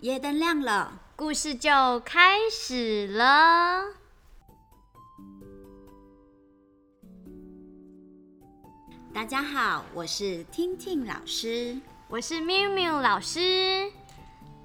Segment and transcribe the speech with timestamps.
[0.00, 3.84] 夜灯亮了，故事就开始了。
[9.12, 13.92] 大家好，我是听听老师，我是缪缪老师。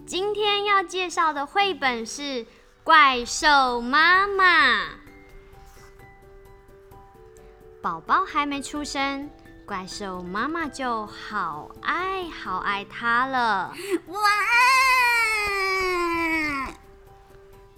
[0.06, 2.22] 今天要介绍的绘本是
[2.86, 4.84] 《怪兽妈妈》。
[7.82, 9.30] 宝宝还没出生，
[9.66, 13.74] 怪兽妈妈就好爱好爱它了。
[14.08, 14.20] 哇！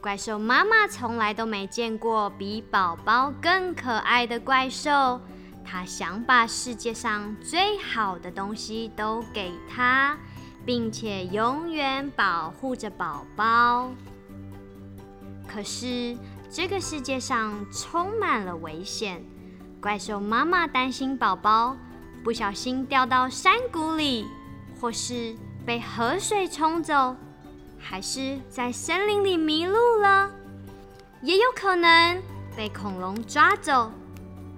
[0.08, 5.20] 怪兽妈妈从来都没见过比宝宝更可爱的怪兽，
[5.66, 10.18] 她想把世界上最好的东西都给他。
[10.66, 13.92] 并且永远保护着宝宝。
[15.46, 16.18] 可是
[16.50, 19.22] 这个世界上充满了危险，
[19.82, 21.76] 怪兽妈妈担心宝宝
[22.24, 24.26] 不小心掉到山谷里，
[24.80, 27.14] 或是被河水冲走，
[27.80, 30.30] 还是在森林里迷路了，
[31.22, 32.22] 也有可能
[32.56, 33.92] 被恐龙抓走，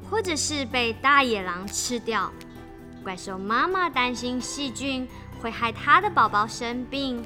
[0.09, 2.31] 或者是被大野狼吃掉。
[3.03, 5.07] 怪兽妈妈担心细菌。
[5.41, 7.25] 会害她的宝宝生病，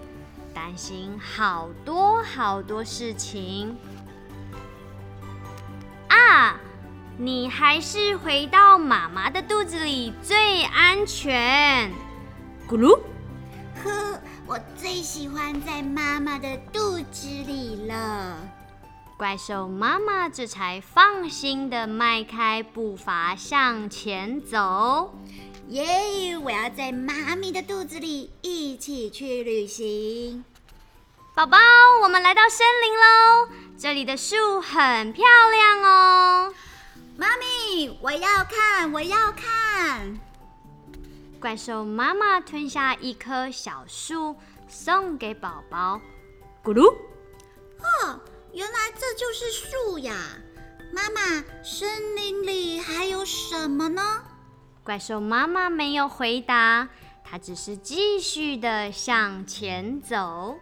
[0.54, 3.76] 担心好多好多事情
[6.10, 6.56] 啊！
[7.18, 11.92] 你还是回到妈妈的肚子里最安全。
[12.70, 13.00] 咕噜，
[13.84, 14.22] 呵，
[14.54, 18.38] 我最喜欢在妈妈的肚子里了。
[19.18, 25.18] 怪兽妈妈这才放心的迈开步伐向前走。
[25.70, 26.38] 耶！
[26.38, 30.46] 我要在妈咪的肚子里一起去旅行。
[31.34, 31.58] 宝宝，
[32.04, 36.54] 我们来到森林喽，这里的树很漂亮哦。
[37.18, 40.20] 妈咪，我要看，我要看。
[41.44, 44.34] 怪兽妈妈吞下一棵小树，
[44.70, 46.00] 送给宝宝。
[46.64, 46.90] 咕噜。
[46.90, 48.18] 哦，
[48.54, 50.16] 原来这就是树呀。
[50.94, 54.24] 妈妈，森林里还有什么呢？
[54.86, 56.88] 怪兽妈妈没有回答，
[57.26, 60.58] 它只是继续的向前走。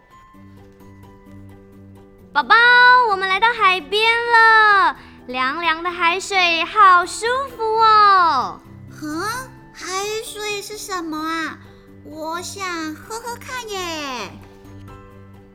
[2.32, 2.56] 宝宝，
[3.08, 4.02] 我们来到海边
[4.32, 4.96] 了，
[5.28, 7.26] 凉凉的海水好舒
[7.56, 8.60] 服哦。
[8.90, 9.22] 哼，
[9.72, 9.84] 海
[10.24, 11.58] 水是什么啊？
[12.04, 14.30] 我想喝喝看耶。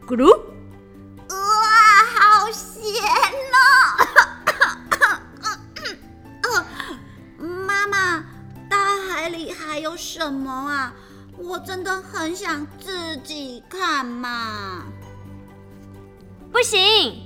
[0.06, 0.36] 咕噜。
[1.30, 1.36] 哇，
[2.16, 3.04] 好咸
[3.54, 3.58] 哦！
[9.30, 10.94] 里还有什么啊？
[11.38, 14.86] 我真的很想自己看嘛！
[16.50, 17.22] 不行，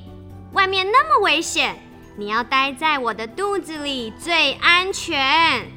[0.51, 1.79] 外面那么危险，
[2.17, 5.71] 你要待在我的肚子里最安全。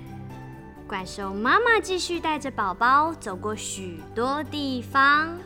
[0.94, 5.37] 怪兽妈妈继续带着宝宝走过许多地方。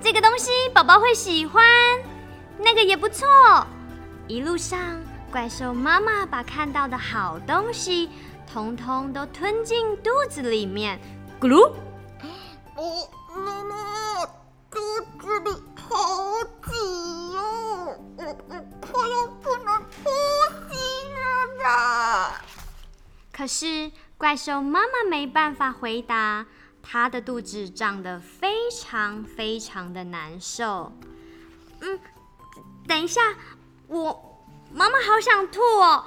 [0.00, 1.64] 这个东西宝宝会喜欢，
[2.58, 3.24] 那个也不错。
[4.26, 8.10] 一路上，怪兽妈妈把看到的好东西。
[8.52, 10.98] 通通都吞进肚子里面，
[11.38, 11.70] 咕噜！
[23.36, 26.46] 可是怪兽妈妈没办法回答，
[26.82, 30.90] 她的肚子胀得非常非常的难受。
[31.82, 32.00] 嗯，
[32.88, 33.34] 等一下，
[33.88, 34.40] 我
[34.72, 36.06] 妈妈好想吐哦。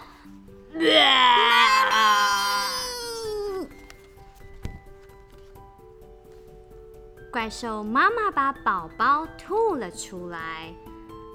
[7.31, 10.73] 怪兽妈妈把宝宝吐了出来。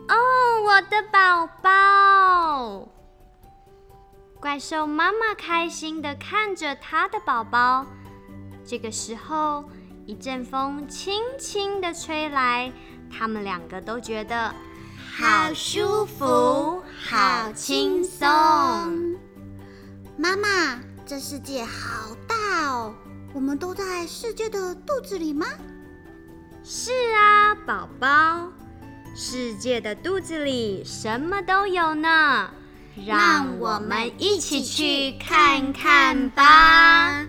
[0.09, 0.17] 哦，
[0.65, 2.89] 我的宝宝！
[4.45, 7.87] 怪兽妈妈开心的看着它的宝宝。
[8.63, 9.65] 这个时候，
[10.05, 12.71] 一阵风轻轻的吹来，
[13.11, 14.55] 他们两个都觉得
[15.17, 18.29] 好舒服，好轻松。
[20.19, 22.95] 妈妈，这世界好大哦！
[23.33, 25.47] 我们都在世界的肚子里吗？
[26.63, 28.53] 是啊，宝宝，
[29.17, 32.51] 世界的肚子里什么都有呢。
[33.07, 37.27] 让我们一起去看看吧。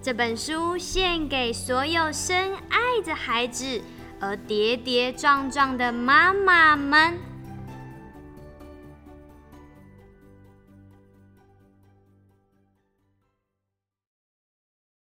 [0.00, 3.80] 这本书献给所有深爱着孩子
[4.18, 7.18] 而跌跌撞撞的妈妈们。